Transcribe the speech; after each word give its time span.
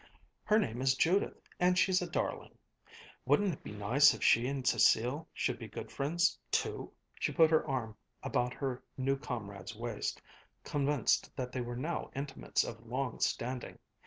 "Her 0.45 0.57
name 0.57 0.81
is 0.81 0.95
Judith 0.95 1.39
and 1.59 1.77
she's 1.77 2.01
a 2.01 2.09
darling. 2.09 2.57
Wouldn't 3.23 3.53
it 3.53 3.63
be 3.63 3.71
nice 3.71 4.15
if 4.15 4.23
she 4.23 4.47
and 4.47 4.63
Cécile 4.63 5.27
should 5.31 5.59
be 5.59 5.67
good 5.67 5.91
friends 5.91 6.39
too!" 6.49 6.91
She 7.19 7.31
put 7.31 7.51
her 7.51 7.63
arm 7.67 7.95
about 8.23 8.55
her 8.55 8.81
new 8.97 9.15
comrade's 9.15 9.75
waist, 9.75 10.19
convinced 10.63 11.29
that 11.35 11.51
they 11.51 11.61
were 11.61 11.75
now 11.77 12.09
intimates 12.15 12.63
of 12.63 12.87
long 12.87 13.19
standing. 13.19 13.77